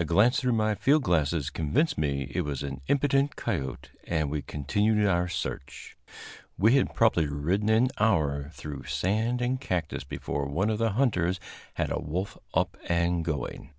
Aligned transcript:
A 0.00 0.04
glance 0.04 0.40
through 0.40 0.54
my 0.54 0.74
field 0.74 1.04
glasses 1.04 1.48
convinced 1.48 1.96
me 1.96 2.24
that 2.24 2.38
it 2.38 2.40
was 2.40 2.64
an 2.64 2.80
impudent 2.88 3.36
coyote, 3.36 3.88
and 4.02 4.28
we 4.28 4.42
continued 4.42 5.06
our 5.06 5.28
search. 5.28 5.96
We 6.58 6.74
had 6.74 6.92
probably 6.92 7.28
ridden 7.28 7.68
an 7.68 7.90
hour 8.00 8.50
through 8.52 8.86
sand 8.86 9.40
and 9.40 9.60
cactus 9.60 10.02
before 10.02 10.46
one 10.46 10.70
of 10.70 10.78
the 10.78 10.94
hunters 10.94 11.38
had 11.74 11.92
a 11.92 12.00
wolf 12.00 12.36
up 12.52 12.76
and 12.88 13.24
going. 13.24 13.70